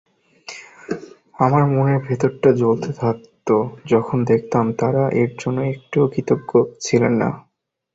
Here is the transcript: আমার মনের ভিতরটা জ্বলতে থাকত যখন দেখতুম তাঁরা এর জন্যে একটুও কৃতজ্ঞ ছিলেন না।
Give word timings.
আমার 1.39 1.63
মনের 1.71 1.99
ভিতরটা 2.07 2.49
জ্বলতে 2.53 2.89
থাকত 3.01 3.47
যখন 3.85 4.17
দেখতুম 4.25 4.65
তাঁরা 4.79 5.03
এর 5.21 5.31
জন্যে 5.41 5.63
একটুও 5.73 6.05
কৃতজ্ঞ 6.13 6.51
ছিলেন 6.85 7.13
না। 7.21 7.29